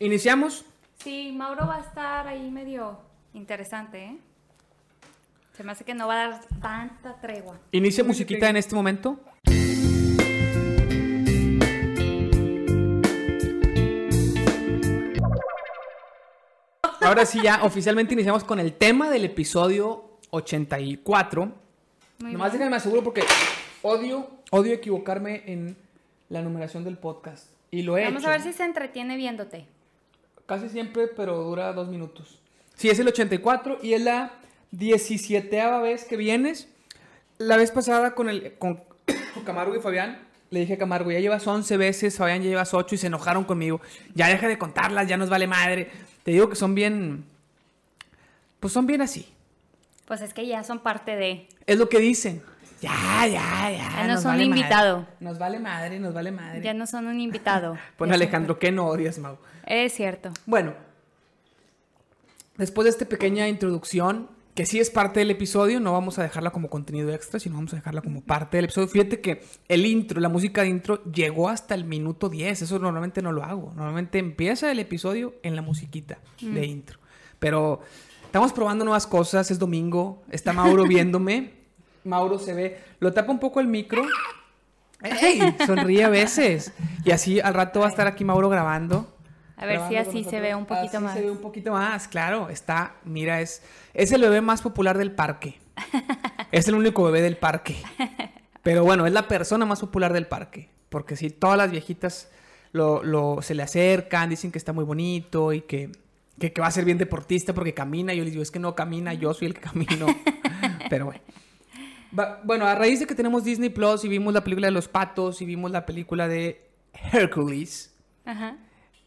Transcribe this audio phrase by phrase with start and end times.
[0.00, 0.64] ¿Iniciamos?
[1.04, 2.98] Sí, Mauro va a estar ahí medio
[3.34, 4.16] interesante, ¿eh?
[5.56, 7.58] Se me hace que no va a dar tanta tregua.
[7.72, 9.20] Inicia musiquita en este momento.
[17.00, 21.50] Ahora sí, ya oficialmente iniciamos con el tema del episodio 84.
[22.20, 22.58] Muy Nomás bien.
[22.60, 23.22] déjenme aseguro porque
[23.82, 25.76] odio, odio equivocarme en
[26.28, 27.48] la numeración del podcast.
[27.70, 28.28] Y lo he Vamos hecho.
[28.28, 29.64] a ver si se entretiene viéndote.
[30.50, 32.40] Casi siempre, pero dura dos minutos.
[32.74, 34.32] Sí, es el 84 y es la
[34.72, 36.66] 17 vez que vienes.
[37.38, 38.82] La vez pasada con, el, con
[39.46, 40.18] Camargo y Fabián,
[40.50, 43.44] le dije a Camargo, ya llevas 11 veces, Fabián ya llevas 8 y se enojaron
[43.44, 43.80] conmigo.
[44.16, 45.88] Ya deja de contarlas, ya nos vale madre.
[46.24, 47.22] Te digo que son bien...
[48.58, 49.28] Pues son bien así.
[50.06, 51.46] Pues es que ya son parte de.
[51.64, 52.42] Es lo que dicen.
[52.80, 53.70] Ya, ya, ya.
[53.70, 55.06] Ya no nos son vale invitado.
[55.20, 56.62] Nos vale madre, nos vale madre.
[56.62, 57.76] Ya no son un invitado.
[57.98, 59.36] Pon Alejandro, ¿qué no odias, Mau?
[59.66, 60.32] Es cierto.
[60.46, 60.74] Bueno,
[62.56, 66.50] después de esta pequeña introducción, que sí es parte del episodio, no vamos a dejarla
[66.50, 68.88] como contenido extra, sino vamos a dejarla como parte del episodio.
[68.88, 72.62] Fíjate que el intro, la música de intro, llegó hasta el minuto 10.
[72.62, 73.72] Eso normalmente no lo hago.
[73.76, 76.98] Normalmente empieza el episodio en la musiquita de intro.
[77.38, 77.80] Pero
[78.24, 81.59] estamos probando nuevas cosas, es domingo, está Mauro viéndome.
[82.04, 84.02] Mauro se ve, lo tapa un poco el micro.
[85.02, 85.40] ¡Ey!
[85.66, 86.72] Sonríe a veces.
[87.04, 89.16] Y así al rato va a estar aquí Mauro grabando.
[89.56, 91.14] A ver si así se ve un poquito Así más.
[91.14, 92.48] se ve un poquito más, claro.
[92.48, 93.62] Está, mira, es,
[93.92, 95.58] es el bebé más popular del parque.
[96.52, 97.76] es el único bebé del parque.
[98.62, 100.70] Pero bueno, es la persona más popular del parque.
[100.88, 102.30] Porque si todas las viejitas
[102.72, 105.92] lo, lo- se le acercan, dicen que está muy bonito y que,
[106.38, 108.14] que, que va a ser bien deportista porque camina.
[108.14, 110.06] Yo les digo, es que no camina, yo soy el que camino.
[110.90, 111.20] Pero bueno.
[112.44, 115.40] Bueno, a raíz de que tenemos Disney Plus y vimos la película de los patos
[115.42, 116.68] y vimos la película de
[117.12, 117.94] Hercules,
[118.24, 118.56] Ajá.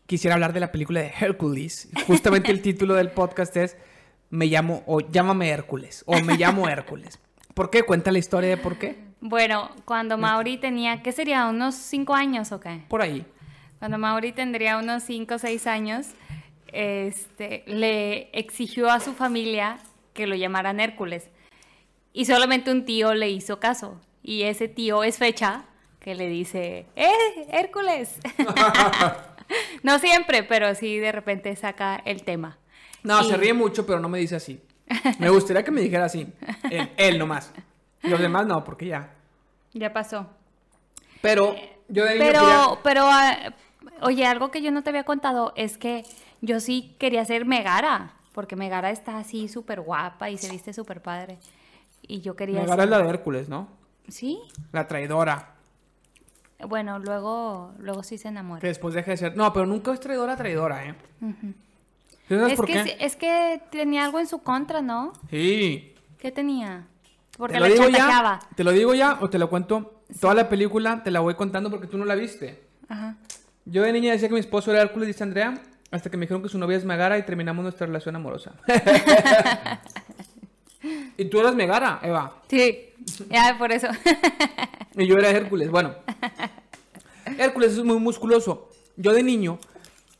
[0.06, 1.90] quisiera hablar de la película de Hércules.
[2.08, 3.78] Justamente el título del podcast es
[4.30, 7.20] Me llamo o Llámame Hércules o Me llamo Hércules.
[7.54, 7.84] ¿Por qué?
[7.84, 8.98] Cuenta la historia de por qué.
[9.20, 11.48] Bueno, cuando Mauri tenía, ¿qué sería?
[11.48, 12.84] ¿Unos cinco años o qué?
[12.88, 13.26] Por ahí.
[13.80, 16.08] Cuando Mauri tendría unos 5 o 6 años,
[16.72, 19.78] este, le exigió a su familia
[20.14, 21.30] que lo llamaran Hércules.
[22.14, 24.00] Y solamente un tío le hizo caso.
[24.22, 25.66] Y ese tío es fecha
[26.00, 28.18] que le dice, ¡Eh, Hércules!
[29.84, 32.58] no siempre, pero sí de repente saca el tema.
[33.04, 34.62] No, Y- se ríe mucho, pero no me dice así.
[35.20, 36.28] Me gustaría que me dijera así.
[36.70, 37.52] Él, él nomás.
[38.02, 39.12] Los demás no, porque ya.
[39.74, 40.28] Ya pasó.
[41.22, 41.56] Pero
[41.88, 43.38] yo de niño Pero, quería- pero, ah,
[44.02, 46.04] oye, algo que yo no te había contado es que
[46.42, 51.02] yo sí quería ser Megara, porque Megara está así súper guapa y se viste súper
[51.02, 51.38] padre.
[52.08, 53.70] Y yo quería Megara es la de Hércules, ¿no?
[54.08, 54.40] Sí,
[54.72, 55.56] La traidora.
[56.68, 58.62] bueno, luego, luego sí se Que enamora.
[58.68, 59.38] después deja de ser.
[59.38, 60.96] No, pero nunca es traidora, traidora, ¿eh?
[62.28, 62.98] ¿Sí ¿Sabes Es por que, qué?
[63.00, 65.14] es que tenía algo en su contra, ¿no?
[65.30, 65.94] Sí.
[66.20, 66.86] ¿Qué tenía?
[67.38, 68.40] Porque ¿Te lo la digo ya?
[68.56, 70.02] ¿Te lo digo ya o te lo cuento?
[70.22, 72.64] Toda la película te la voy contando porque tú no la viste.
[72.90, 73.16] Ajá.
[73.66, 76.44] Yo de niña decía que mi esposo era Hércules, dice Andrea, hasta que me dijeron
[76.44, 78.52] que su novia es Megara y terminamos nuestra relación amorosa.
[81.18, 82.90] y tú eras Megara, Eva, Sí,
[83.30, 83.88] ya por eso.
[84.98, 85.70] y yo era Hércules.
[85.70, 85.94] Bueno,
[87.38, 88.70] Hércules es muy musculoso.
[88.96, 89.60] Yo de niño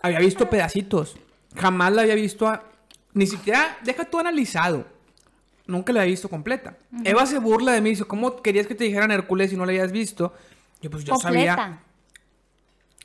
[0.02, 1.16] había visto pedacitos,
[1.56, 2.64] jamás la había visto, a-
[3.14, 4.86] ni siquiera, deja tú analizado.
[5.66, 6.78] Nunca la había visto completa.
[7.06, 9.66] Eva se burla de mí y dice, ¿cómo querías que te dijeran Hércules si no
[9.66, 10.34] la habías visto?
[10.82, 11.84] Yo pues yo sabía, Completa.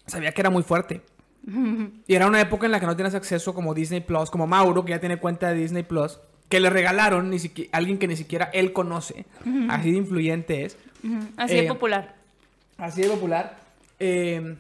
[0.06, 1.03] sabía que era muy fuerte.
[2.06, 4.84] Y era una época en la que no tienes acceso como Disney Plus, como Mauro,
[4.84, 8.16] que ya tiene cuenta de Disney Plus, que le regalaron ni siquiera, alguien que ni
[8.16, 9.26] siquiera él conoce.
[9.69, 10.76] Así de influyente es.
[11.36, 12.14] Así Eh, de popular.
[12.76, 13.59] Así de popular.
[13.98, 14.56] Eh,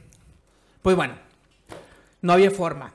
[0.82, 1.14] pues bueno,
[2.22, 2.92] no había forma.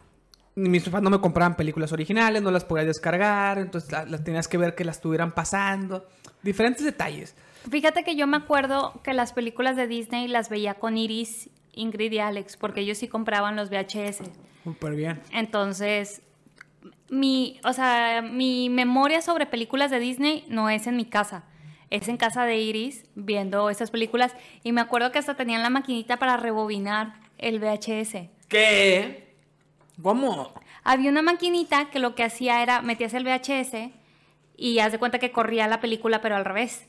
[0.55, 4.47] Mis papás no me compraban películas originales, no las podía descargar, entonces la- las tenías
[4.47, 6.05] que ver que las estuvieran pasando.
[6.43, 7.35] Diferentes detalles.
[7.71, 12.11] Fíjate que yo me acuerdo que las películas de Disney las veía con Iris, Ingrid
[12.11, 14.21] y Alex, porque ellos sí compraban los VHS.
[14.63, 15.21] Súper bien.
[15.31, 16.22] Entonces,
[17.09, 21.44] mi, o sea, mi memoria sobre películas de Disney no es en mi casa.
[21.90, 24.35] Es en casa de Iris viendo esas películas.
[24.64, 28.30] Y me acuerdo que hasta tenían la maquinita para rebobinar el VHS.
[28.47, 29.35] ¿Qué?
[30.02, 30.53] ¿Cómo?
[30.84, 33.91] Había una maquinita que lo que hacía era metías el VHS
[34.58, 36.88] y haz de cuenta que corría la película, pero al revés.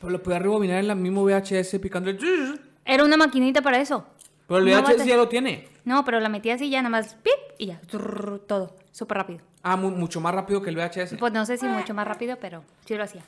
[0.00, 2.60] Pero lo podía rebobinar en la misma VHS picando el...
[2.84, 4.06] Era una maquinita para eso.
[4.46, 5.68] Pero el VHS ya lo tiene.
[5.84, 7.32] No, pero la metías y ya nada más pip
[7.64, 7.80] y ya.
[7.80, 8.76] Trrr, todo.
[8.92, 9.40] Súper rápido.
[9.62, 11.16] Ah, mu- mucho más rápido que el VHS.
[11.18, 13.22] Pues no sé si mucho más rápido, pero sí lo hacía.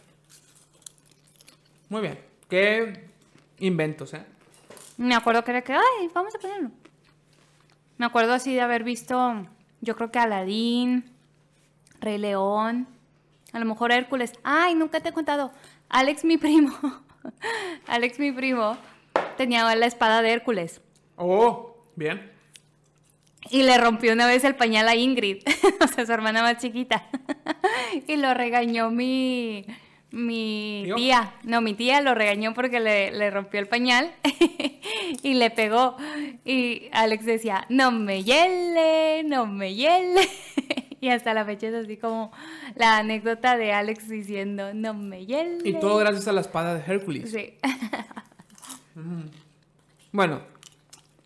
[1.89, 2.19] Muy bien.
[2.49, 3.09] Qué
[3.59, 4.25] inventos, ¿eh?
[4.97, 6.71] Me acuerdo que era que, ay, vamos a ponerlo.
[7.99, 9.47] Me acuerdo así de haber visto,
[9.81, 11.11] yo creo que Aladín,
[12.01, 12.87] Rey León,
[13.53, 14.33] a lo mejor Hércules.
[14.45, 15.51] Ay, nunca te he contado.
[15.89, 16.73] Alex, mi primo,
[17.87, 18.77] Alex, mi primo,
[19.37, 20.81] tenía la espada de Hércules.
[21.17, 22.31] Oh, bien.
[23.51, 25.43] Y le rompió una vez el pañal a Ingrid,
[25.85, 27.07] o sea, su hermana más chiquita.
[28.07, 29.65] y lo regañó mi,
[30.11, 30.97] mi ¿Tío?
[30.97, 31.35] tía.
[31.45, 34.13] No, mi tía lo regañó porque le, le rompió el pañal
[35.23, 35.97] y le pegó.
[36.45, 40.29] Y Alex decía, no me hiele, no me hiele.
[41.01, 42.33] y hasta la fecha es así como
[42.75, 45.69] la anécdota de Alex diciendo, no me hiele.
[45.69, 47.31] Y todo gracias a la espada de Hércules.
[47.31, 47.55] Sí.
[50.13, 50.41] Bueno,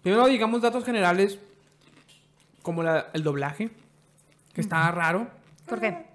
[0.02, 1.38] primero digamos datos generales
[2.62, 3.71] como la- el doblaje,
[4.53, 5.29] que está raro.
[5.67, 6.07] ¿Por qué?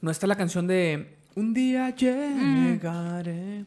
[0.00, 3.64] No está la canción de Un día llegaré.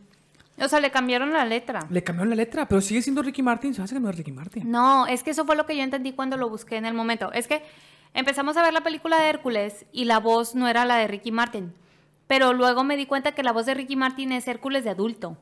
[0.62, 1.80] O sea, le cambiaron la letra.
[1.90, 3.74] Le cambiaron la letra, pero sigue siendo Ricky Martin.
[3.74, 4.70] Se hace que no es Ricky Martin.
[4.70, 7.32] No, es que eso fue lo que yo entendí cuando lo busqué en el momento.
[7.34, 7.64] Es que
[8.14, 11.32] empezamos a ver la película de Hércules y la voz no era la de Ricky
[11.32, 11.74] Martin.
[12.28, 15.38] Pero luego me di cuenta que la voz de Ricky Martin es Hércules de adulto.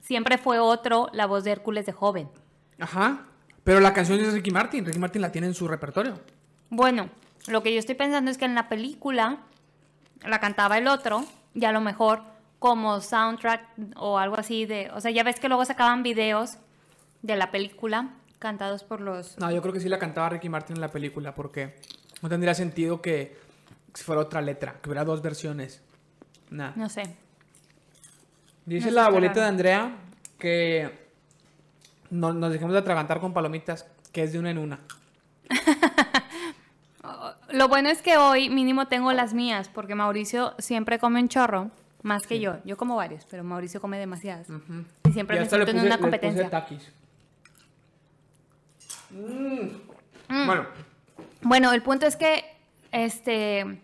[0.00, 2.28] Siempre fue otro la voz de Hércules de joven.
[2.78, 3.20] Ajá.
[3.64, 4.84] Pero la canción es de Ricky Martin.
[4.84, 6.18] Ricky Martin la tiene en su repertorio.
[6.70, 7.10] Bueno,
[7.46, 9.38] lo que yo estoy pensando es que en la película
[10.24, 11.24] la cantaba el otro
[11.54, 12.22] y a lo mejor
[12.58, 13.66] como soundtrack
[13.96, 14.90] o algo así de...
[14.94, 16.58] O sea, ya ves que luego sacaban videos
[17.22, 19.38] de la película cantados por los...
[19.38, 21.76] No, yo creo que sí la cantaba Ricky Martin en la película porque
[22.22, 23.36] no tendría sentido que
[23.94, 25.82] fuera otra letra, que hubiera dos versiones.
[26.50, 26.72] Nah.
[26.76, 27.02] No sé.
[28.64, 29.96] Dice No la abuelita de Andrea
[30.38, 31.01] que
[32.12, 34.78] no, nos dejemos de atragantar con palomitas, que es de una en una.
[37.50, 41.70] Lo bueno es que hoy mínimo tengo las mías, porque Mauricio siempre come un chorro,
[42.02, 42.56] más que yo.
[42.64, 44.46] Yo como varios, pero Mauricio come demasiadas.
[45.08, 46.50] Y siempre Y me siento en puse- una le puse competencia.
[46.50, 46.92] taquis.
[49.10, 50.46] Mm.
[50.46, 50.66] Bueno,
[51.42, 52.44] Bueno, el punto es que
[52.92, 53.80] este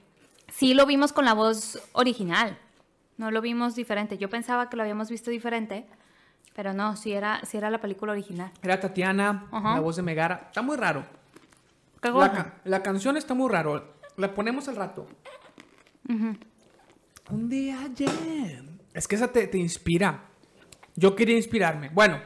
[0.52, 2.56] sí lo vimos con la voz original.
[3.18, 4.16] No lo vimos diferente.
[4.16, 5.86] Yo pensaba que lo habíamos visto diferente,
[6.54, 8.50] pero no, sí era, sí era la película original.
[8.62, 10.44] era Tatiana, la voz de Megara.
[10.48, 11.04] Está muy raro.
[12.00, 13.94] Qué La, la canción está muy raro.
[14.16, 15.06] La ponemos al rato.
[17.30, 18.62] Un día ayer.
[18.94, 20.24] Es que esa te, te inspira.
[20.96, 21.90] Yo quería inspirarme.
[21.90, 22.20] Bueno,